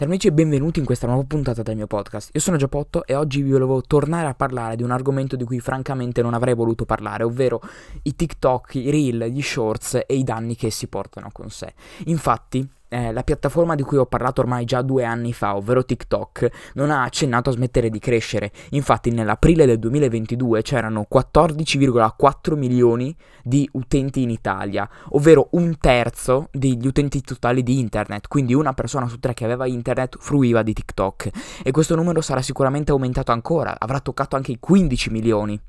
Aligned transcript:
Ciao 0.00 0.08
amici 0.08 0.28
e 0.28 0.32
benvenuti 0.32 0.78
in 0.78 0.86
questa 0.86 1.06
nuova 1.06 1.24
puntata 1.24 1.60
del 1.60 1.76
mio 1.76 1.86
podcast. 1.86 2.30
Io 2.32 2.40
sono 2.40 2.56
Giappotto 2.56 3.04
e 3.04 3.14
oggi 3.14 3.42
vi 3.42 3.50
volevo 3.50 3.82
tornare 3.82 4.28
a 4.28 4.34
parlare 4.34 4.74
di 4.74 4.82
un 4.82 4.92
argomento 4.92 5.36
di 5.36 5.44
cui 5.44 5.60
francamente 5.60 6.22
non 6.22 6.32
avrei 6.32 6.54
voluto 6.54 6.86
parlare, 6.86 7.22
ovvero 7.22 7.60
i 8.04 8.16
TikTok, 8.16 8.76
i 8.76 8.90
reel, 8.90 9.24
gli 9.24 9.42
shorts 9.42 10.00
e 10.06 10.16
i 10.16 10.24
danni 10.24 10.56
che 10.56 10.68
essi 10.68 10.86
portano 10.86 11.28
con 11.30 11.50
sé. 11.50 11.74
Infatti, 12.06 12.66
eh, 12.90 13.12
la 13.12 13.22
piattaforma 13.22 13.76
di 13.76 13.82
cui 13.82 13.98
ho 13.98 14.06
parlato 14.06 14.40
ormai 14.40 14.64
già 14.64 14.82
due 14.82 15.04
anni 15.04 15.32
fa, 15.32 15.54
ovvero 15.54 15.84
TikTok, 15.84 16.72
non 16.74 16.90
ha 16.90 17.04
accennato 17.04 17.48
a 17.48 17.52
smettere 17.52 17.88
di 17.88 18.00
crescere. 18.00 18.50
Infatti 18.70 19.10
nell'aprile 19.10 19.64
del 19.64 19.78
2022 19.78 20.62
c'erano 20.62 21.06
14,4 21.10 22.56
milioni 22.56 23.16
di 23.44 23.68
utenti 23.72 24.22
in 24.22 24.30
Italia, 24.30 24.88
ovvero 25.10 25.48
un 25.52 25.78
terzo 25.78 26.48
degli 26.50 26.86
utenti 26.86 27.20
totali 27.20 27.62
di 27.62 27.78
internet, 27.78 28.26
quindi 28.26 28.54
una 28.54 28.72
persona 28.72 29.06
su 29.06 29.20
tre 29.20 29.34
che 29.34 29.44
aveva 29.44 29.66
internet 29.66 30.16
fruiva 30.18 30.62
di 30.62 30.72
TikTok. 30.72 31.30
E 31.62 31.70
questo 31.70 31.94
numero 31.94 32.20
sarà 32.20 32.42
sicuramente 32.42 32.90
aumentato 32.90 33.30
ancora, 33.30 33.76
avrà 33.78 34.00
toccato 34.00 34.34
anche 34.34 34.50
i 34.50 34.58
15 34.58 35.10
milioni. 35.10 35.60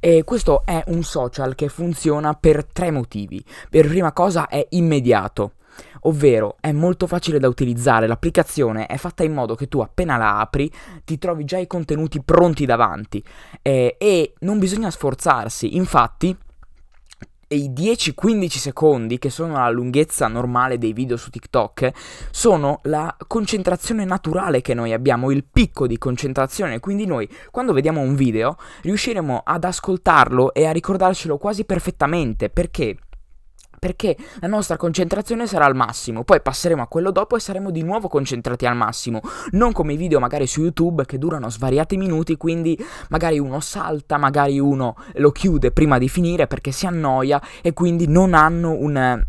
E 0.00 0.24
questo 0.24 0.66
è 0.66 0.82
un 0.88 1.04
social 1.04 1.54
che 1.54 1.68
funziona 1.68 2.34
per 2.34 2.64
tre 2.64 2.90
motivi. 2.90 3.42
Per 3.70 3.86
prima 3.86 4.12
cosa 4.12 4.48
è 4.48 4.66
immediato 4.70 5.52
ovvero 6.02 6.56
è 6.60 6.72
molto 6.72 7.06
facile 7.06 7.38
da 7.38 7.48
utilizzare, 7.48 8.06
l'applicazione 8.06 8.86
è 8.86 8.96
fatta 8.96 9.24
in 9.24 9.32
modo 9.32 9.54
che 9.54 9.68
tu 9.68 9.80
appena 9.80 10.16
la 10.16 10.38
apri 10.38 10.70
ti 11.04 11.18
trovi 11.18 11.44
già 11.44 11.58
i 11.58 11.66
contenuti 11.66 12.22
pronti 12.22 12.66
davanti 12.66 13.22
eh, 13.62 13.96
e 13.98 14.34
non 14.40 14.58
bisogna 14.58 14.90
sforzarsi, 14.90 15.76
infatti 15.76 16.36
i 17.48 17.70
10-15 17.70 18.48
secondi, 18.48 19.18
che 19.18 19.30
sono 19.30 19.54
la 19.54 19.70
lunghezza 19.70 20.26
normale 20.26 20.78
dei 20.78 20.92
video 20.92 21.16
su 21.16 21.30
TikTok, 21.30 21.90
sono 22.30 22.80
la 22.84 23.14
concentrazione 23.26 24.04
naturale 24.04 24.60
che 24.60 24.74
noi 24.74 24.92
abbiamo, 24.92 25.30
il 25.30 25.44
picco 25.44 25.86
di 25.86 25.98
concentrazione. 25.98 26.80
Quindi 26.80 27.06
noi, 27.06 27.28
quando 27.50 27.72
vediamo 27.72 28.00
un 28.00 28.14
video, 28.14 28.56
riusciremo 28.82 29.42
ad 29.44 29.64
ascoltarlo 29.64 30.52
e 30.52 30.66
a 30.66 30.72
ricordarcelo 30.72 31.38
quasi 31.38 31.64
perfettamente. 31.64 32.50
Perché? 32.50 32.96
Perché 33.84 34.16
la 34.40 34.48
nostra 34.48 34.78
concentrazione 34.78 35.46
sarà 35.46 35.66
al 35.66 35.76
massimo, 35.76 36.24
poi 36.24 36.40
passeremo 36.40 36.80
a 36.80 36.86
quello 36.86 37.10
dopo 37.10 37.36
e 37.36 37.40
saremo 37.40 37.70
di 37.70 37.82
nuovo 37.82 38.08
concentrati 38.08 38.64
al 38.64 38.74
massimo, 38.74 39.20
non 39.50 39.72
come 39.72 39.92
i 39.92 39.98
video 39.98 40.20
magari 40.20 40.46
su 40.46 40.62
YouTube 40.62 41.04
che 41.04 41.18
durano 41.18 41.50
svariati 41.50 41.98
minuti, 41.98 42.38
quindi 42.38 42.82
magari 43.10 43.38
uno 43.38 43.60
salta, 43.60 44.16
magari 44.16 44.58
uno 44.58 44.96
lo 45.16 45.30
chiude 45.32 45.70
prima 45.70 45.98
di 45.98 46.08
finire 46.08 46.46
perché 46.46 46.72
si 46.72 46.86
annoia 46.86 47.38
e 47.60 47.74
quindi 47.74 48.08
non 48.08 48.32
hanno 48.32 48.70
un... 48.70 49.22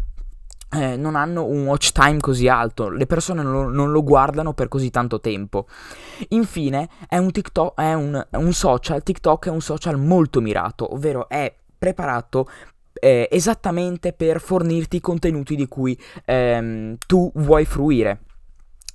Eh, 0.68 0.98
non 0.98 1.16
hanno 1.16 1.46
un 1.46 1.68
watch 1.68 1.92
time 1.92 2.20
così 2.20 2.48
alto, 2.50 2.90
le 2.90 3.06
persone 3.06 3.44
non 3.44 3.72
non 3.72 3.92
lo 3.92 4.04
guardano 4.04 4.54
per 4.54 4.68
così 4.68 4.90
tanto 4.90 5.22
tempo. 5.22 5.68
Infine, 6.30 6.90
è 7.08 7.18
un, 7.18 7.32
TikTok, 7.32 7.78
è 7.80 7.94
un, 7.94 8.28
un 8.32 8.54
social, 8.54 9.04
TikTok 9.04 9.48
è 9.48 9.50
un 9.50 9.62
social 9.62 9.98
molto 9.98 10.42
mirato, 10.42 10.94
ovvero 10.94 11.30
è 11.30 11.54
preparato 11.78 12.48
eh, 13.06 13.28
esattamente 13.30 14.14
per 14.14 14.42
fornirti 14.42 14.96
i 14.96 15.00
contenuti 15.00 15.56
di 15.56 15.68
cui 15.68 15.96
ehm, 16.26 16.98
tu 17.06 17.32
vuoi 17.36 17.64
fruire. 17.66 18.22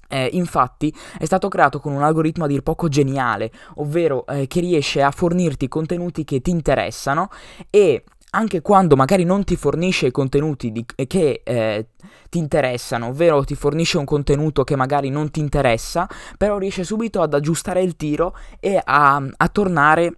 Eh, 0.09 0.31
infatti 0.33 0.93
è 1.17 1.25
stato 1.25 1.47
creato 1.47 1.79
con 1.79 1.93
un 1.93 2.03
algoritmo 2.03 2.43
a 2.43 2.49
dir 2.49 2.63
poco 2.63 2.89
geniale, 2.89 3.53
ovvero 3.77 4.27
eh, 4.27 4.49
che 4.49 4.59
riesce 4.59 5.01
a 5.01 5.13
fornirti 5.13 5.69
contenuti 5.69 6.25
che 6.25 6.41
ti 6.41 6.51
interessano 6.51 7.29
e 7.71 8.03
anche 8.31 8.63
quando 8.63 8.97
magari 8.97 9.23
non 9.23 9.45
ti 9.45 9.55
fornisce 9.55 10.07
i 10.07 10.11
contenuti 10.11 10.73
di, 10.73 10.85
che 11.07 11.43
eh, 11.45 11.87
ti 12.29 12.39
interessano, 12.39 13.09
ovvero 13.09 13.45
ti 13.45 13.55
fornisce 13.55 13.99
un 13.99 14.05
contenuto 14.05 14.65
che 14.65 14.75
magari 14.75 15.09
non 15.09 15.31
ti 15.31 15.39
interessa, 15.39 16.09
però 16.37 16.59
riesce 16.59 16.83
subito 16.83 17.23
ad 17.23 17.33
aggiustare 17.33 17.81
il 17.81 17.95
tiro 17.95 18.35
e 18.59 18.81
a, 18.83 19.23
a 19.37 19.49
tornare 19.49 20.17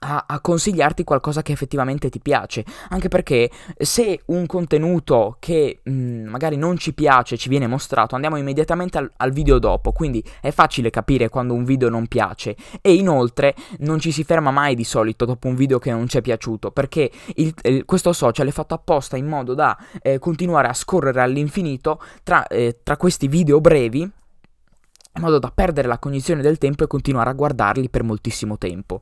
a, 0.00 0.24
a, 0.26 0.40
consigliarti 0.40 1.04
qualcosa 1.04 1.42
che 1.42 1.52
effettivamente 1.52 2.08
ti 2.08 2.20
piace. 2.20 2.64
Anche 2.88 3.08
perché 3.08 3.50
se 3.76 4.22
un 4.26 4.46
contenuto 4.46 5.36
che 5.38 5.80
mh, 5.82 5.92
mm, 5.92 6.26
magari 6.26 6.56
non 6.56 6.76
ci 6.76 6.94
piace 6.94 7.36
ci 7.36 7.48
viene 7.48 7.66
mostrato, 7.66 8.14
andiamo 8.14 8.36
immediatamente 8.36 8.98
al, 8.98 9.10
al, 9.16 9.30
video 9.30 9.58
dopo. 9.58 9.92
Quindi 9.92 10.24
è 10.40 10.50
facile 10.50 10.90
capire 10.90 11.28
quando 11.28 11.54
un 11.54 11.64
video 11.64 11.88
non 11.88 12.06
piace. 12.06 12.56
E 12.80 12.94
inoltre 12.94 13.54
non 13.78 14.00
ci 14.00 14.12
si 14.12 14.24
ferma 14.24 14.50
mai 14.50 14.74
di 14.74 14.84
solito 14.84 15.24
dopo 15.24 15.48
un 15.48 15.54
video 15.54 15.78
che 15.78 15.90
non 15.90 16.08
ci 16.08 16.18
è 16.18 16.22
piaciuto. 16.22 16.70
Perché 16.70 17.10
il, 17.36 17.54
il, 17.62 17.84
questo 17.84 18.12
social 18.12 18.48
è 18.48 18.52
fatto 18.52 18.74
apposta 18.74 19.16
in 19.16 19.26
modo 19.26 19.54
da 19.54 19.76
eh, 20.02 20.18
continuare 20.18 20.68
a 20.68 20.74
scorrere 20.74 21.20
all'infinito 21.20 22.00
tra, 22.22 22.46
eh, 22.46 22.78
tra 22.82 22.96
questi 22.96 23.28
video 23.28 23.60
brevi 23.60 24.10
in 25.12 25.22
modo 25.22 25.40
da 25.40 25.50
perdere 25.50 25.88
la 25.88 25.98
cognizione 25.98 26.40
del 26.40 26.56
tempo 26.56 26.84
e 26.84 26.86
continuare 26.86 27.30
a 27.30 27.34
guardarli 27.34 27.88
per 27.90 28.04
moltissimo 28.04 28.56
tempo. 28.56 29.00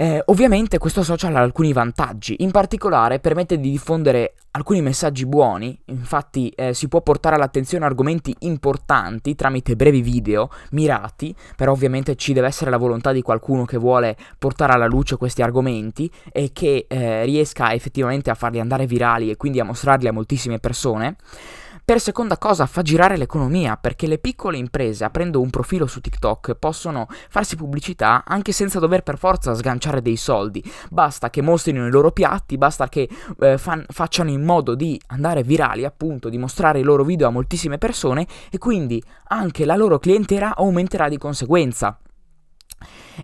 Eh, 0.00 0.22
ovviamente 0.26 0.78
questo 0.78 1.02
social 1.02 1.34
ha 1.34 1.40
alcuni 1.40 1.72
vantaggi, 1.72 2.36
in 2.38 2.52
particolare 2.52 3.18
permette 3.18 3.58
di 3.58 3.68
diffondere 3.68 4.34
alcuni 4.52 4.80
messaggi 4.80 5.26
buoni, 5.26 5.76
infatti 5.86 6.50
eh, 6.50 6.72
si 6.72 6.86
può 6.86 7.00
portare 7.02 7.34
all'attenzione 7.34 7.84
argomenti 7.84 8.32
importanti 8.40 9.34
tramite 9.34 9.74
brevi 9.74 10.00
video 10.00 10.50
mirati, 10.70 11.34
però 11.56 11.72
ovviamente 11.72 12.14
ci 12.14 12.32
deve 12.32 12.46
essere 12.46 12.70
la 12.70 12.76
volontà 12.76 13.10
di 13.10 13.22
qualcuno 13.22 13.64
che 13.64 13.76
vuole 13.76 14.16
portare 14.38 14.72
alla 14.72 14.86
luce 14.86 15.16
questi 15.16 15.42
argomenti 15.42 16.08
e 16.30 16.50
che 16.52 16.86
eh, 16.88 17.24
riesca 17.24 17.72
effettivamente 17.72 18.30
a 18.30 18.34
farli 18.34 18.60
andare 18.60 18.86
virali 18.86 19.30
e 19.30 19.36
quindi 19.36 19.58
a 19.58 19.64
mostrarli 19.64 20.06
a 20.06 20.12
moltissime 20.12 20.60
persone. 20.60 21.16
Per 21.88 22.00
seconda 22.00 22.36
cosa 22.36 22.66
fa 22.66 22.82
girare 22.82 23.16
l'economia, 23.16 23.78
perché 23.78 24.06
le 24.06 24.18
piccole 24.18 24.58
imprese 24.58 25.04
aprendo 25.04 25.40
un 25.40 25.48
profilo 25.48 25.86
su 25.86 26.02
TikTok 26.02 26.56
possono 26.56 27.06
farsi 27.30 27.56
pubblicità 27.56 28.24
anche 28.26 28.52
senza 28.52 28.78
dover 28.78 29.02
per 29.02 29.16
forza 29.16 29.54
sganciare 29.54 30.02
dei 30.02 30.16
soldi. 30.16 30.62
Basta 30.90 31.30
che 31.30 31.40
mostrino 31.40 31.86
i 31.86 31.90
loro 31.90 32.12
piatti, 32.12 32.58
basta 32.58 32.90
che 32.90 33.08
eh, 33.40 33.56
fan, 33.56 33.86
facciano 33.88 34.28
in 34.28 34.44
modo 34.44 34.74
di 34.74 35.00
andare 35.06 35.42
virali, 35.42 35.86
appunto, 35.86 36.28
di 36.28 36.36
mostrare 36.36 36.78
i 36.78 36.82
loro 36.82 37.04
video 37.04 37.26
a 37.26 37.30
moltissime 37.30 37.78
persone 37.78 38.26
e 38.50 38.58
quindi 38.58 39.02
anche 39.28 39.64
la 39.64 39.74
loro 39.74 39.98
clientela 39.98 40.56
aumenterà 40.56 41.08
di 41.08 41.16
conseguenza. 41.16 41.98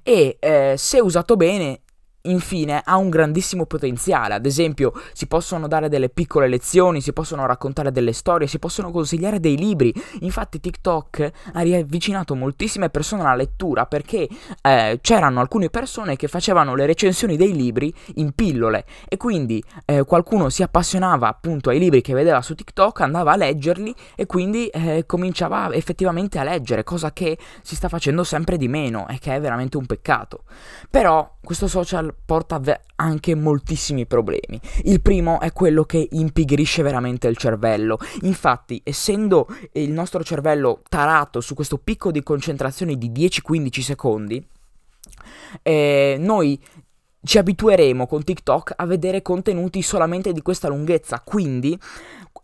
E 0.02 0.38
eh, 0.40 0.74
se 0.78 1.00
usato 1.00 1.36
bene 1.36 1.82
infine 2.26 2.80
ha 2.84 2.96
un 2.96 3.10
grandissimo 3.10 3.66
potenziale, 3.66 4.34
ad 4.34 4.46
esempio 4.46 4.92
si 5.12 5.26
possono 5.26 5.68
dare 5.68 5.88
delle 5.88 6.08
piccole 6.08 6.48
lezioni, 6.48 7.00
si 7.00 7.12
possono 7.12 7.46
raccontare 7.46 7.90
delle 7.90 8.12
storie, 8.12 8.46
si 8.46 8.58
possono 8.58 8.90
consigliare 8.90 9.40
dei 9.40 9.56
libri, 9.56 9.92
infatti 10.20 10.60
TikTok 10.60 11.30
ha 11.52 11.60
riavvicinato 11.60 12.34
moltissime 12.34 12.88
persone 12.88 13.22
alla 13.22 13.34
lettura 13.34 13.86
perché 13.86 14.28
eh, 14.62 14.98
c'erano 15.02 15.40
alcune 15.40 15.68
persone 15.68 16.16
che 16.16 16.28
facevano 16.28 16.74
le 16.74 16.86
recensioni 16.86 17.36
dei 17.36 17.54
libri 17.54 17.92
in 18.14 18.32
pillole. 18.32 18.84
E 19.08 19.16
quindi 19.16 19.62
eh, 19.84 20.04
qualcuno 20.04 20.48
si 20.48 20.62
appassionava 20.62 21.28
appunto 21.28 21.70
ai 21.70 21.78
libri 21.78 22.00
che 22.00 22.14
vedeva 22.14 22.40
su 22.42 22.54
TikTok, 22.54 23.00
andava 23.00 23.32
a 23.32 23.36
leggerli 23.36 23.94
e 24.14 24.26
quindi 24.26 24.66
eh, 24.68 25.04
cominciava 25.06 25.72
effettivamente 25.72 26.38
a 26.38 26.44
leggere, 26.44 26.84
cosa 26.84 27.12
che 27.12 27.36
si 27.62 27.74
sta 27.74 27.88
facendo 27.88 28.24
sempre 28.24 28.56
di 28.56 28.68
meno 28.68 29.06
e 29.08 29.18
che 29.18 29.34
è 29.34 29.40
veramente 29.40 29.76
un 29.76 29.86
peccato. 29.86 30.44
Però 30.90 31.36
questo 31.42 31.66
social 31.66 32.13
porta 32.24 32.60
anche 32.96 33.34
moltissimi 33.34 34.06
problemi. 34.06 34.60
Il 34.84 35.00
primo 35.00 35.40
è 35.40 35.52
quello 35.52 35.84
che 35.84 36.08
impigrisce 36.12 36.82
veramente 36.82 37.28
il 37.28 37.36
cervello. 37.36 37.98
Infatti, 38.22 38.80
essendo 38.84 39.46
il 39.72 39.90
nostro 39.90 40.22
cervello 40.22 40.82
tarato 40.88 41.40
su 41.40 41.54
questo 41.54 41.78
picco 41.78 42.10
di 42.10 42.22
concentrazione 42.22 42.96
di 42.96 43.10
10-15 43.10 43.80
secondi, 43.80 44.46
eh, 45.62 46.16
noi 46.18 46.60
ci 47.24 47.38
abitueremo 47.38 48.06
con 48.06 48.22
TikTok 48.22 48.74
a 48.76 48.86
vedere 48.86 49.22
contenuti 49.22 49.82
solamente 49.82 50.32
di 50.32 50.42
questa 50.42 50.68
lunghezza, 50.68 51.20
quindi 51.24 51.78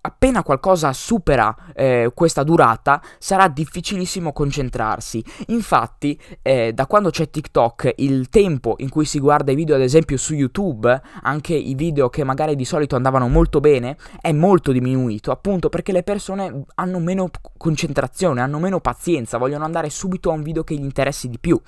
appena 0.02 0.42
qualcosa 0.42 0.92
supera 0.92 1.54
eh, 1.74 2.10
questa 2.14 2.42
durata 2.42 3.02
sarà 3.19 3.48
difficilissimo 3.48 4.32
concentrarsi. 4.32 5.22
Infatti, 5.49 6.19
eh, 6.43 6.72
da 6.72 6.87
quando 6.87 7.10
c'è 7.10 7.28
TikTok, 7.28 7.94
il 7.96 8.28
tempo 8.31 8.76
in 8.78 8.88
cui 8.88 9.05
si 9.05 9.19
guarda 9.19 9.52
i 9.52 9.55
video, 9.55 9.75
ad 9.75 9.82
esempio 9.82 10.16
su 10.16 10.34
YouTube, 10.34 11.00
anche 11.22 11.55
i 11.55 11.75
video 11.75 12.08
che 12.08 12.25
magari 12.25 12.56
di 12.56 12.64
solito 12.64 12.96
andavano 12.96 13.28
molto 13.28 13.60
bene, 13.60 13.96
è 14.20 14.32
molto 14.32 14.72
diminuito, 14.72 15.31
appunto 15.31 15.69
perché 15.69 15.93
le 15.93 16.02
persone 16.02 16.64
hanno 16.76 16.99
meno 16.99 17.28
concentrazione, 17.58 18.40
hanno 18.40 18.58
meno 18.58 18.81
pazienza, 18.81 19.38
vogliono 19.38 19.64
andare 19.64 19.90
subito 19.90 20.31
a 20.31 20.34
un 20.34 20.43
video 20.43 20.64
che 20.64 20.75
gli 20.75 20.82
interessi 20.84 21.28
di 21.28 21.38
più. 21.38 21.60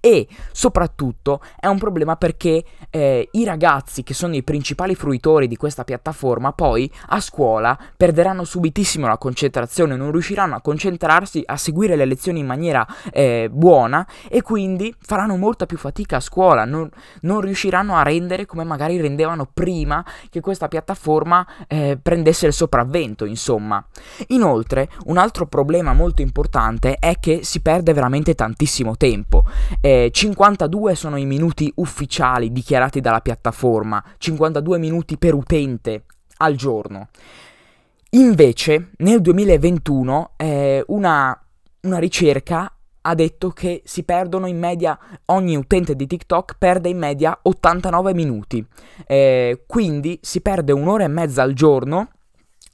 E 0.00 0.26
soprattutto 0.50 1.40
è 1.58 1.68
un 1.68 1.78
problema 1.78 2.16
perché 2.16 2.55
eh, 2.90 3.28
i 3.32 3.44
ragazzi 3.44 4.02
che 4.02 4.14
sono 4.14 4.34
i 4.34 4.42
principali 4.42 4.94
fruitori 4.94 5.48
di 5.48 5.56
questa 5.56 5.84
piattaforma 5.84 6.52
poi 6.52 6.90
a 7.08 7.20
scuola 7.20 7.78
perderanno 7.96 8.44
subitissimo 8.44 9.06
la 9.06 9.18
concentrazione, 9.18 9.96
non 9.96 10.10
riusciranno 10.10 10.54
a 10.54 10.60
concentrarsi, 10.60 11.42
a 11.44 11.56
seguire 11.56 11.96
le 11.96 12.04
lezioni 12.04 12.40
in 12.40 12.46
maniera 12.46 12.86
eh, 13.12 13.48
buona 13.50 14.06
e 14.28 14.42
quindi 14.42 14.94
faranno 14.98 15.36
molta 15.36 15.66
più 15.66 15.76
fatica 15.76 16.16
a 16.16 16.20
scuola, 16.20 16.64
non, 16.64 16.88
non, 17.22 17.40
riusciranno 17.40 17.96
a 17.96 18.02
rendere 18.02 18.46
come 18.46 18.64
magari 18.64 19.00
rendevano 19.00 19.48
prima 19.52 20.04
che 20.30 20.40
questa 20.40 20.68
piattaforma 20.68 21.46
eh, 21.66 21.98
prendesse 22.00 22.46
il 22.46 22.52
sopravvento, 22.52 23.24
insomma. 23.24 23.84
Inoltre, 24.28 24.88
un 25.06 25.18
altro 25.18 25.46
problema 25.46 25.92
molto 25.92 26.22
importante 26.22 26.96
è 26.98 27.18
che 27.20 27.40
si 27.42 27.60
perde 27.60 27.92
veramente 27.92 28.34
tantissimo 28.34 28.96
tempo. 28.96 29.44
Eh, 29.80 30.10
52 30.12 30.94
sono 30.94 31.16
i 31.16 31.24
minuti 31.24 31.72
ufficiali 31.76 32.45
dichiarati 32.52 33.00
dalla 33.00 33.20
piattaforma, 33.20 34.02
52 34.18 34.78
minuti 34.78 35.16
per 35.18 35.34
utente 35.34 36.04
al 36.38 36.54
giorno. 36.54 37.08
Invece, 38.10 38.90
nel 38.98 39.20
2021, 39.20 40.32
eh, 40.36 40.84
una, 40.88 41.38
una 41.82 41.98
ricerca 41.98 42.70
ha 43.08 43.14
detto 43.14 43.50
che 43.50 43.82
si 43.84 44.02
perdono 44.02 44.46
in 44.46 44.58
media, 44.58 44.98
ogni 45.26 45.56
utente 45.56 45.94
di 45.94 46.06
TikTok 46.06 46.56
perde 46.58 46.88
in 46.88 46.98
media 46.98 47.38
89 47.40 48.14
minuti. 48.14 48.66
Eh, 49.06 49.62
quindi 49.66 50.18
si 50.22 50.40
perde 50.40 50.72
un'ora 50.72 51.04
e 51.04 51.08
mezza 51.08 51.42
al 51.42 51.52
giorno 51.52 52.08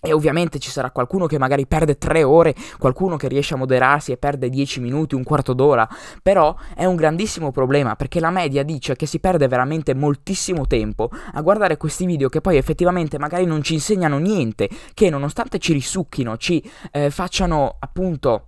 e 0.05 0.13
ovviamente 0.13 0.59
ci 0.59 0.71
sarà 0.71 0.91
qualcuno 0.91 1.27
che 1.27 1.39
magari 1.39 1.65
perde 1.65 1.97
tre 1.97 2.25
ore, 2.25 2.57
qualcuno 2.77 3.17
che 3.17 3.29
riesce 3.29 3.55
a 3.55 3.57
moderarsi 3.57 4.11
e 4.11 4.17
perde 4.17 4.51
dieci 4.51 4.81
minuti, 4.81 5.15
un 5.15 5.23
quarto 5.23 5.53
d'ora, 5.53 5.89
però 6.21 6.57
è 6.75 6.85
un 6.85 6.97
grandissimo 6.97 7.53
problema 7.53 7.95
perché 7.95 8.19
la 8.19 8.31
media 8.31 8.65
dice 8.65 8.97
che 8.97 9.07
si 9.07 9.21
perde 9.21 9.47
veramente 9.47 9.95
moltissimo 9.95 10.67
tempo 10.67 11.09
a 11.35 11.41
guardare 11.41 11.77
questi 11.77 12.05
video 12.05 12.29
che 12.29 12.41
poi 12.41 12.57
effettivamente 12.57 13.17
magari 13.17 13.45
non 13.45 13.63
ci 13.63 13.75
insegnano 13.75 14.19
niente, 14.19 14.69
che 14.93 15.09
nonostante 15.09 15.61
ci 15.61 15.73
risucchino, 15.73 16.37
ci 16.37 16.69
eh, 16.91 17.11
facciano 17.11 17.77
appunto 17.79 18.47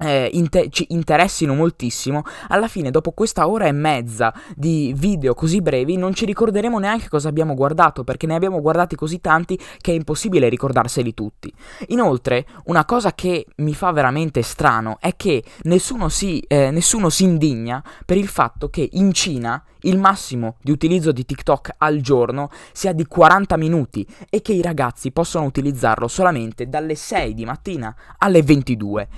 eh, 0.00 0.30
inter- 0.32 0.68
ci 0.70 0.86
interessino 0.88 1.54
moltissimo, 1.54 2.24
alla 2.48 2.68
fine 2.68 2.90
dopo 2.90 3.12
questa 3.12 3.48
ora 3.48 3.66
e 3.66 3.72
mezza 3.72 4.32
di 4.54 4.92
video 4.96 5.34
così 5.34 5.60
brevi 5.60 5.96
non 5.96 6.14
ci 6.14 6.24
ricorderemo 6.24 6.78
neanche 6.78 7.08
cosa 7.08 7.28
abbiamo 7.28 7.54
guardato 7.54 8.02
perché 8.04 8.26
ne 8.26 8.34
abbiamo 8.34 8.60
guardati 8.60 8.96
così 8.96 9.20
tanti 9.20 9.58
che 9.80 9.92
è 9.92 9.94
impossibile 9.94 10.48
ricordarseli 10.48 11.14
tutti. 11.14 11.52
Inoltre, 11.88 12.46
una 12.64 12.84
cosa 12.84 13.12
che 13.12 13.46
mi 13.56 13.74
fa 13.74 13.92
veramente 13.92 14.42
strano 14.42 14.96
è 15.00 15.14
che 15.16 15.44
nessuno 15.62 16.08
si, 16.08 16.40
eh, 16.40 16.70
nessuno 16.70 17.10
si 17.10 17.24
indigna 17.24 17.82
per 18.06 18.16
il 18.16 18.28
fatto 18.28 18.68
che 18.70 18.88
in 18.92 19.12
Cina 19.12 19.62
il 19.84 19.98
massimo 19.98 20.56
di 20.60 20.70
utilizzo 20.70 21.12
di 21.12 21.24
TikTok 21.24 21.74
al 21.78 22.00
giorno 22.00 22.50
sia 22.72 22.92
di 22.92 23.06
40 23.06 23.56
minuti 23.56 24.06
e 24.28 24.42
che 24.42 24.52
i 24.52 24.62
ragazzi 24.62 25.10
possono 25.12 25.46
utilizzarlo 25.46 26.08
solamente 26.08 26.68
dalle 26.68 26.94
6 26.94 27.34
di 27.34 27.44
mattina 27.44 27.94
alle 28.18 28.42
22. 28.42 29.08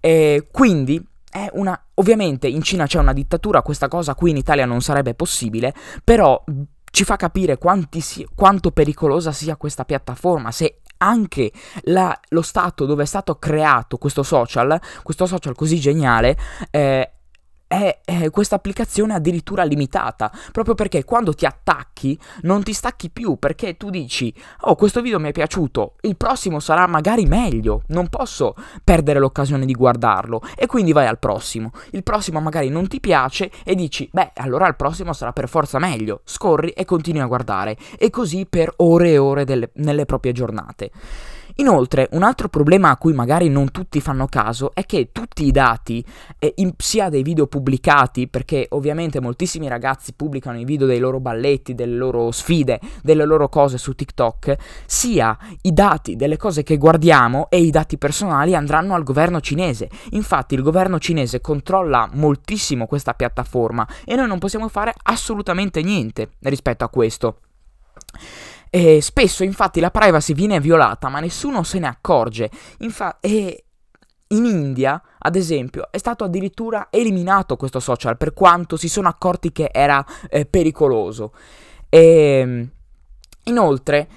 E 0.00 0.27
quindi 0.50 1.04
è 1.30 1.48
una... 1.52 1.80
Ovviamente 1.94 2.46
in 2.46 2.62
Cina 2.62 2.86
c'è 2.86 2.98
una 2.98 3.12
dittatura, 3.12 3.62
questa 3.62 3.88
cosa 3.88 4.14
qui 4.14 4.30
in 4.30 4.36
Italia 4.36 4.66
non 4.66 4.80
sarebbe 4.80 5.14
possibile, 5.14 5.74
però 6.04 6.42
ci 6.90 7.04
fa 7.04 7.16
capire 7.16 7.58
si... 7.98 8.26
quanto 8.34 8.70
pericolosa 8.70 9.32
sia 9.32 9.56
questa 9.56 9.84
piattaforma, 9.84 10.50
se 10.50 10.80
anche 10.98 11.52
la... 11.82 12.18
lo 12.28 12.42
stato 12.42 12.86
dove 12.86 13.02
è 13.02 13.06
stato 13.06 13.36
creato 13.36 13.98
questo 13.98 14.22
social, 14.22 14.80
questo 15.02 15.26
social 15.26 15.54
così 15.54 15.78
geniale, 15.78 16.36
eh, 16.70 17.12
è, 17.68 18.00
è 18.04 18.30
questa 18.30 18.56
applicazione 18.56 19.14
addirittura 19.14 19.62
limitata, 19.62 20.32
proprio 20.50 20.74
perché 20.74 21.04
quando 21.04 21.34
ti 21.34 21.44
attacchi 21.44 22.18
non 22.42 22.62
ti 22.64 22.72
stacchi 22.72 23.10
più, 23.10 23.36
perché 23.38 23.76
tu 23.76 23.90
dici, 23.90 24.34
oh 24.62 24.74
questo 24.74 25.02
video 25.02 25.20
mi 25.20 25.28
è 25.28 25.32
piaciuto, 25.32 25.96
il 26.00 26.16
prossimo 26.16 26.58
sarà 26.58 26.86
magari 26.86 27.26
meglio, 27.26 27.82
non 27.88 28.08
posso 28.08 28.54
perdere 28.82 29.20
l'occasione 29.20 29.66
di 29.66 29.74
guardarlo, 29.74 30.40
e 30.56 30.66
quindi 30.66 30.92
vai 30.92 31.06
al 31.06 31.18
prossimo. 31.18 31.70
Il 31.90 32.02
prossimo 32.02 32.40
magari 32.40 32.70
non 32.70 32.88
ti 32.88 33.00
piace 33.00 33.50
e 33.64 33.74
dici, 33.74 34.08
beh 34.10 34.32
allora 34.36 34.66
il 34.66 34.76
prossimo 34.76 35.12
sarà 35.12 35.32
per 35.32 35.48
forza 35.48 35.78
meglio, 35.78 36.22
scorri 36.24 36.70
e 36.70 36.84
continui 36.86 37.20
a 37.20 37.26
guardare, 37.26 37.76
e 37.98 38.08
così 38.10 38.46
per 38.46 38.72
ore 38.76 39.10
e 39.10 39.18
ore 39.18 39.44
delle, 39.44 39.70
nelle 39.74 40.06
proprie 40.06 40.32
giornate. 40.32 40.90
Inoltre, 41.60 42.06
un 42.12 42.22
altro 42.22 42.48
problema 42.48 42.90
a 42.90 42.96
cui 42.96 43.12
magari 43.12 43.48
non 43.48 43.72
tutti 43.72 44.00
fanno 44.00 44.28
caso 44.28 44.70
è 44.74 44.86
che 44.86 45.10
tutti 45.10 45.44
i 45.44 45.50
dati, 45.50 46.04
eh, 46.38 46.52
in, 46.58 46.72
sia 46.76 47.08
dei 47.08 47.24
video 47.24 47.48
pubblicati, 47.48 48.28
perché 48.28 48.66
ovviamente 48.70 49.20
moltissimi 49.20 49.66
ragazzi 49.66 50.12
pubblicano 50.12 50.60
i 50.60 50.64
video 50.64 50.86
dei 50.86 51.00
loro 51.00 51.18
balletti, 51.18 51.74
delle 51.74 51.96
loro 51.96 52.30
sfide, 52.30 52.78
delle 53.02 53.24
loro 53.24 53.48
cose 53.48 53.76
su 53.76 53.92
TikTok, 53.92 54.54
sia 54.86 55.36
i 55.62 55.72
dati 55.72 56.14
delle 56.14 56.36
cose 56.36 56.62
che 56.62 56.76
guardiamo 56.76 57.48
e 57.50 57.60
i 57.60 57.70
dati 57.70 57.98
personali 57.98 58.54
andranno 58.54 58.94
al 58.94 59.02
governo 59.02 59.40
cinese. 59.40 59.90
Infatti 60.10 60.54
il 60.54 60.62
governo 60.62 61.00
cinese 61.00 61.40
controlla 61.40 62.08
moltissimo 62.12 62.86
questa 62.86 63.14
piattaforma 63.14 63.84
e 64.04 64.14
noi 64.14 64.28
non 64.28 64.38
possiamo 64.38 64.68
fare 64.68 64.94
assolutamente 65.02 65.82
niente 65.82 66.30
rispetto 66.42 66.84
a 66.84 66.88
questo. 66.88 67.40
E 68.70 69.00
spesso 69.00 69.44
infatti 69.44 69.80
la 69.80 69.90
privacy 69.90 70.34
viene 70.34 70.60
violata, 70.60 71.08
ma 71.08 71.20
nessuno 71.20 71.62
se 71.62 71.78
ne 71.78 71.86
accorge. 71.86 72.50
Infa- 72.78 73.18
e 73.20 73.64
in 74.28 74.44
India, 74.44 75.00
ad 75.18 75.36
esempio, 75.36 75.88
è 75.90 75.98
stato 75.98 76.24
addirittura 76.24 76.88
eliminato 76.90 77.56
questo 77.56 77.80
social 77.80 78.16
per 78.16 78.34
quanto 78.34 78.76
si 78.76 78.88
sono 78.88 79.08
accorti 79.08 79.52
che 79.52 79.70
era 79.72 80.04
eh, 80.28 80.44
pericoloso. 80.44 81.32
E 81.88 81.98
ehm, 81.98 82.70
inoltre 83.44 84.08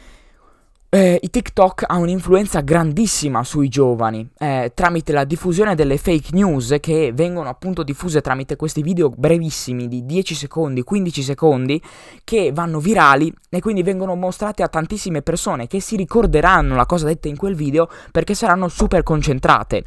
eh, 0.93 1.17
i 1.21 1.29
TikTok 1.29 1.85
ha 1.87 1.95
un'influenza 1.95 2.59
grandissima 2.59 3.45
sui 3.45 3.69
giovani 3.69 4.27
eh, 4.37 4.73
tramite 4.75 5.13
la 5.13 5.23
diffusione 5.23 5.73
delle 5.73 5.97
fake 5.97 6.31
news 6.33 6.75
che 6.81 7.13
vengono 7.13 7.47
appunto 7.47 7.81
diffuse 7.81 8.19
tramite 8.19 8.57
questi 8.57 8.81
video 8.81 9.09
brevissimi 9.09 9.87
di 9.87 10.05
10 10.05 10.35
secondi, 10.35 10.83
15 10.83 11.23
secondi 11.23 11.81
che 12.25 12.51
vanno 12.53 12.81
virali 12.81 13.33
e 13.49 13.61
quindi 13.61 13.83
vengono 13.83 14.15
mostrati 14.15 14.63
a 14.63 14.67
tantissime 14.67 15.21
persone 15.21 15.67
che 15.67 15.79
si 15.79 15.95
ricorderanno 15.95 16.75
la 16.75 16.85
cosa 16.85 17.05
detta 17.05 17.29
in 17.29 17.37
quel 17.37 17.55
video 17.55 17.87
perché 18.11 18.35
saranno 18.35 18.67
super 18.67 19.01
concentrate. 19.01 19.85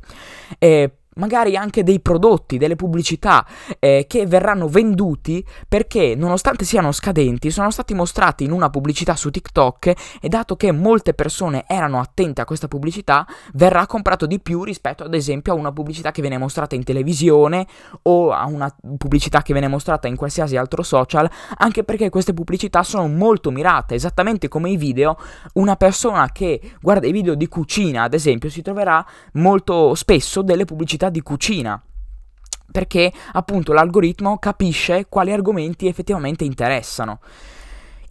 Eh, 0.58 0.90
magari 1.14 1.56
anche 1.56 1.82
dei 1.82 2.00
prodotti, 2.00 2.58
delle 2.58 2.76
pubblicità 2.76 3.46
eh, 3.78 4.06
che 4.08 4.26
verranno 4.26 4.68
venduti 4.68 5.44
perché 5.68 6.14
nonostante 6.14 6.64
siano 6.64 6.92
scadenti 6.92 7.50
sono 7.50 7.70
stati 7.70 7.94
mostrati 7.94 8.44
in 8.44 8.52
una 8.52 8.70
pubblicità 8.70 9.16
su 9.16 9.30
TikTok 9.30 9.92
e 10.20 10.28
dato 10.28 10.56
che 10.56 10.72
molte 10.72 11.14
persone 11.14 11.64
erano 11.66 12.00
attente 12.00 12.40
a 12.40 12.44
questa 12.44 12.68
pubblicità 12.68 13.26
verrà 13.54 13.86
comprato 13.86 14.26
di 14.26 14.40
più 14.40 14.64
rispetto 14.64 15.04
ad 15.04 15.14
esempio 15.14 15.52
a 15.52 15.56
una 15.56 15.72
pubblicità 15.72 16.10
che 16.10 16.20
viene 16.20 16.38
mostrata 16.38 16.74
in 16.74 16.84
televisione 16.84 17.66
o 18.02 18.32
a 18.32 18.46
una 18.46 18.74
pubblicità 18.96 19.42
che 19.42 19.52
viene 19.52 19.68
mostrata 19.68 20.08
in 20.08 20.16
qualsiasi 20.16 20.56
altro 20.56 20.82
social 20.82 21.28
anche 21.58 21.84
perché 21.84 22.10
queste 22.10 22.34
pubblicità 22.34 22.82
sono 22.82 23.08
molto 23.08 23.50
mirate 23.50 23.94
esattamente 23.94 24.48
come 24.48 24.70
i 24.70 24.76
video. 24.76 25.16
Una 25.54 25.76
persona 25.76 26.30
che 26.32 26.60
guarda 26.80 27.06
i 27.06 27.12
video 27.12 27.34
di 27.34 27.48
cucina 27.48 28.02
ad 28.02 28.14
esempio 28.14 28.48
si 28.50 28.62
troverà 28.62 29.04
molto 29.32 29.94
spesso 29.94 30.42
delle 30.42 30.64
pubblicità 30.64 31.03
di 31.10 31.22
cucina 31.22 31.80
perché 32.74 33.12
appunto 33.32 33.72
l'algoritmo 33.72 34.38
capisce 34.38 35.06
quali 35.08 35.30
argomenti 35.30 35.86
effettivamente 35.86 36.42
interessano. 36.42 37.20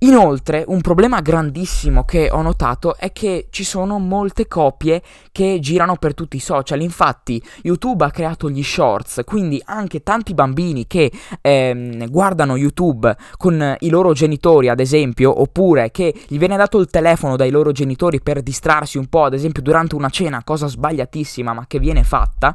Inoltre, 0.04 0.66
un 0.68 0.82
problema 0.82 1.22
grandissimo 1.22 2.04
che 2.04 2.30
ho 2.30 2.42
notato 2.42 2.98
è 2.98 3.14
che 3.14 3.48
ci 3.50 3.64
sono 3.64 4.00
molte 4.00 4.50
copie 4.50 5.02
che 5.32 5.60
girano 5.62 5.96
per 5.96 6.14
tutti 6.14 6.36
i 6.36 6.42
social. 6.42 6.82
Infatti, 6.82 7.42
YouTube 7.62 8.04
ha 8.04 8.12
creato 8.12 8.50
gli 8.50 8.62
shorts, 8.62 9.22
quindi 9.24 9.62
anche 9.64 10.04
tanti 10.04 10.34
bambini 10.34 10.88
che 10.88 11.10
ehm, 11.40 12.10
guardano 12.10 12.58
YouTube 12.58 13.16
con 13.38 13.78
i 13.80 13.90
loro 13.90 14.12
genitori, 14.12 14.68
ad 14.68 14.82
esempio, 14.82 15.40
oppure 15.40 15.90
che 15.92 16.14
gli 16.28 16.38
viene 16.38 16.58
dato 16.58 16.80
il 16.80 16.88
telefono 16.88 17.38
dai 17.38 17.50
loro 17.50 17.72
genitori 17.72 18.20
per 18.20 18.42
distrarsi 18.42 18.98
un 18.98 19.08
po', 19.08 19.24
ad 19.24 19.34
esempio 19.34 19.62
durante 19.62 19.96
una 19.96 20.10
cena, 20.10 20.44
cosa 20.44 20.68
sbagliatissima 20.68 21.54
ma 21.54 21.66
che 21.66 21.80
viene 21.80 22.04
fatta, 22.04 22.54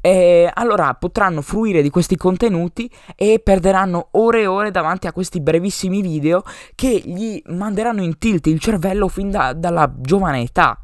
eh, 0.00 0.50
allora 0.52 0.92
potranno 0.94 1.42
fruire 1.42 1.80
di 1.80 1.90
questi 1.90 2.16
contenuti 2.16 2.90
e 3.14 3.40
perderanno 3.42 4.08
ore 4.12 4.40
e 4.40 4.46
ore 4.46 4.72
davanti 4.72 5.06
a 5.06 5.12
questi 5.12 5.40
brevissimi 5.40 6.00
video 6.00 6.42
che 6.74 6.86
che 6.88 7.02
gli 7.04 7.42
manderanno 7.46 8.02
in 8.02 8.16
tilt 8.16 8.46
il 8.46 8.58
cervello 8.58 9.08
fin 9.08 9.30
da, 9.30 9.52
dalla 9.52 9.92
giovane 9.98 10.40
età. 10.40 10.80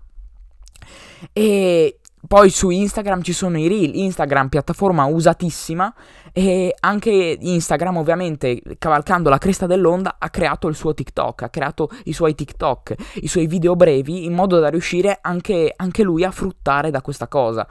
E 1.32 1.98
poi 2.26 2.50
su 2.50 2.68
Instagram 2.68 3.22
ci 3.22 3.32
sono 3.32 3.58
i 3.58 3.68
reel, 3.68 3.94
Instagram 3.94 4.48
piattaforma 4.48 5.06
usatissima 5.06 5.94
e 6.32 6.74
anche 6.80 7.38
Instagram 7.40 7.98
ovviamente 7.98 8.60
cavalcando 8.78 9.30
la 9.30 9.38
cresta 9.38 9.66
dell'onda 9.66 10.16
ha 10.18 10.28
creato 10.28 10.68
il 10.68 10.74
suo 10.74 10.92
TikTok, 10.92 11.42
ha 11.42 11.48
creato 11.48 11.90
i 12.04 12.12
suoi 12.12 12.34
TikTok, 12.34 12.94
i 13.22 13.28
suoi 13.28 13.46
video 13.46 13.74
brevi 13.74 14.24
in 14.24 14.34
modo 14.34 14.58
da 14.58 14.68
riuscire 14.68 15.18
anche, 15.22 15.72
anche 15.74 16.02
lui 16.02 16.24
a 16.24 16.30
fruttare 16.30 16.90
da 16.90 17.00
questa 17.00 17.28
cosa. 17.28 17.66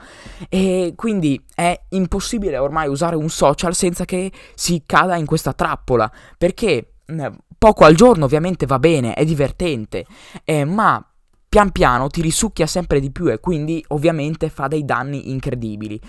E 0.49 0.93
quindi 0.95 1.39
è 1.53 1.79
impossibile 1.89 2.57
ormai 2.57 2.87
usare 2.87 3.15
un 3.15 3.29
social 3.29 3.75
senza 3.75 4.05
che 4.05 4.31
si 4.55 4.83
cada 4.85 5.17
in 5.17 5.25
questa 5.25 5.53
trappola 5.53 6.11
perché 6.37 6.87
poco 7.63 7.85
al 7.85 7.95
giorno 7.95 8.25
ovviamente 8.25 8.65
va 8.65 8.77
bene, 8.77 9.13
è 9.13 9.23
divertente, 9.23 10.05
eh, 10.43 10.65
ma 10.65 11.01
pian 11.53 11.69
piano 11.69 12.07
ti 12.07 12.23
risucchia 12.23 12.65
sempre 12.65 12.99
di 12.99 13.11
più 13.11 13.31
e 13.31 13.39
quindi 13.39 13.85
ovviamente 13.89 14.49
fa 14.49 14.67
dei 14.67 14.85
danni 14.85 15.29
incredibili. 15.29 16.01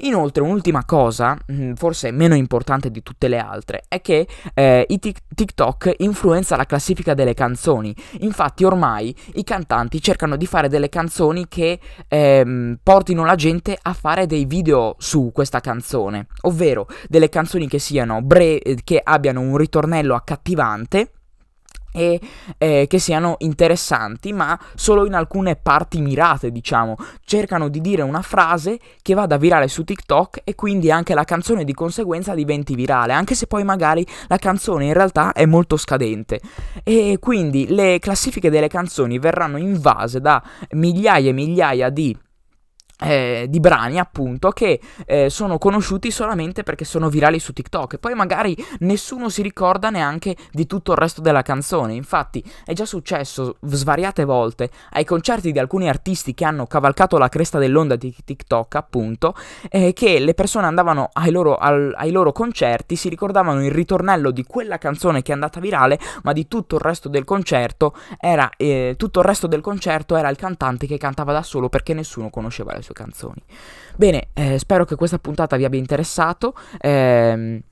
Inoltre 0.00 0.42
un'ultima 0.42 0.84
cosa, 0.84 1.38
mm, 1.50 1.72
forse 1.72 2.10
meno 2.10 2.34
importante 2.34 2.90
di 2.90 3.02
tutte 3.02 3.26
le 3.28 3.38
altre, 3.38 3.84
è 3.88 4.02
che 4.02 4.28
eh, 4.52 4.84
i 4.86 4.98
TikTok 4.98 5.94
influenza 6.00 6.54
la 6.54 6.66
classifica 6.66 7.14
delle 7.14 7.32
canzoni. 7.32 7.96
Infatti 8.18 8.62
ormai 8.62 9.16
i 9.36 9.42
cantanti 9.42 10.02
cercano 10.02 10.36
di 10.36 10.44
fare 10.44 10.68
delle 10.68 10.90
canzoni 10.90 11.48
che 11.48 11.80
ehm, 12.06 12.80
portino 12.82 13.24
la 13.24 13.36
gente 13.36 13.78
a 13.80 13.94
fare 13.94 14.26
dei 14.26 14.44
video 14.44 14.96
su 14.98 15.30
questa 15.32 15.60
canzone, 15.60 16.26
ovvero 16.42 16.86
delle 17.08 17.30
canzoni 17.30 17.68
che 17.68 17.78
siano 17.78 18.20
bre- 18.20 18.60
che 18.84 19.00
abbiano 19.02 19.40
un 19.40 19.56
ritornello 19.56 20.14
accattivante 20.14 21.12
e 21.92 22.20
eh, 22.58 22.86
che 22.88 22.98
siano 22.98 23.36
interessanti, 23.38 24.32
ma 24.32 24.58
solo 24.74 25.06
in 25.06 25.14
alcune 25.14 25.56
parti 25.56 26.00
mirate, 26.00 26.50
diciamo. 26.50 26.96
Cercano 27.24 27.68
di 27.68 27.80
dire 27.80 28.02
una 28.02 28.22
frase 28.22 28.78
che 29.02 29.14
vada 29.14 29.36
virale 29.36 29.68
su 29.68 29.84
TikTok 29.84 30.40
e 30.44 30.54
quindi 30.54 30.90
anche 30.90 31.14
la 31.14 31.24
canzone 31.24 31.64
di 31.64 31.74
conseguenza 31.74 32.34
diventi 32.34 32.74
virale, 32.74 33.12
anche 33.12 33.34
se 33.34 33.46
poi 33.46 33.64
magari 33.64 34.06
la 34.28 34.38
canzone 34.38 34.86
in 34.86 34.92
realtà 34.92 35.32
è 35.32 35.46
molto 35.46 35.76
scadente. 35.76 36.40
E 36.84 37.18
quindi 37.20 37.66
le 37.68 37.98
classifiche 37.98 38.50
delle 38.50 38.68
canzoni 38.68 39.18
verranno 39.18 39.56
invase 39.56 40.20
da 40.20 40.42
migliaia 40.72 41.30
e 41.30 41.32
migliaia 41.32 41.90
di 41.90 42.16
eh, 43.00 43.46
di 43.48 43.60
brani 43.60 43.98
appunto 43.98 44.50
che 44.50 44.80
eh, 45.06 45.30
sono 45.30 45.58
conosciuti 45.58 46.10
solamente 46.10 46.62
perché 46.62 46.84
sono 46.84 47.08
virali 47.08 47.38
su 47.38 47.52
TikTok. 47.52 47.94
E 47.94 47.98
poi 47.98 48.14
magari 48.14 48.56
nessuno 48.80 49.28
si 49.28 49.42
ricorda 49.42 49.90
neanche 49.90 50.36
di 50.50 50.66
tutto 50.66 50.92
il 50.92 50.98
resto 50.98 51.20
della 51.20 51.42
canzone. 51.42 51.94
Infatti 51.94 52.42
è 52.64 52.72
già 52.72 52.84
successo 52.84 53.56
svariate 53.62 54.24
volte. 54.24 54.70
Ai 54.90 55.04
concerti 55.04 55.52
di 55.52 55.58
alcuni 55.58 55.88
artisti 55.88 56.34
che 56.34 56.44
hanno 56.44 56.66
cavalcato 56.66 57.18
la 57.18 57.28
cresta 57.28 57.58
dell'onda 57.58 57.96
di 57.96 58.14
TikTok 58.24 58.74
appunto 58.74 59.34
eh, 59.70 59.92
che 59.92 60.18
le 60.18 60.34
persone 60.34 60.66
andavano 60.66 61.08
ai 61.12 61.30
loro, 61.30 61.56
al, 61.56 61.92
ai 61.96 62.10
loro 62.10 62.32
concerti 62.32 62.96
si 62.96 63.08
ricordavano 63.08 63.64
il 63.64 63.70
ritornello 63.70 64.30
di 64.30 64.44
quella 64.44 64.78
canzone 64.78 65.22
che 65.22 65.30
è 65.30 65.34
andata 65.34 65.60
virale 65.60 65.98
ma 66.22 66.32
di 66.32 66.48
tutto 66.48 66.76
il 66.76 66.80
resto 66.80 67.08
del 67.08 67.24
concerto 67.24 67.94
era 68.18 68.50
eh, 68.56 68.94
tutto 68.96 69.20
il 69.20 69.24
resto 69.24 69.46
del 69.46 69.60
concerto 69.60 70.16
era 70.16 70.28
il 70.28 70.36
cantante 70.36 70.86
che 70.86 70.98
cantava 70.98 71.32
da 71.32 71.42
solo 71.42 71.68
perché 71.68 71.94
nessuno 71.94 72.30
conosceva 72.30 72.74
le 72.74 72.82
sue 72.82 72.89
sue 72.90 72.92
canzoni. 72.92 73.42
Bene, 73.96 74.28
eh, 74.34 74.58
spero 74.58 74.84
che 74.84 74.96
questa 74.96 75.18
puntata 75.18 75.56
vi 75.56 75.64
abbia 75.64 75.78
interessato. 75.78 76.54
Eh, 76.78 77.62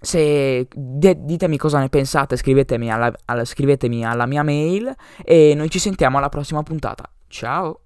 se 0.00 0.68
de- 0.72 1.24
ditemi 1.24 1.56
cosa 1.56 1.80
ne 1.80 1.88
pensate, 1.88 2.36
scrivetemi 2.36 2.90
alla, 2.90 3.12
alla, 3.24 3.44
scrivetemi 3.44 4.04
alla 4.04 4.26
mia 4.26 4.42
mail 4.42 4.94
e 5.24 5.54
noi 5.54 5.68
ci 5.70 5.78
sentiamo 5.78 6.18
alla 6.18 6.28
prossima 6.28 6.62
puntata. 6.62 7.10
Ciao! 7.26 7.80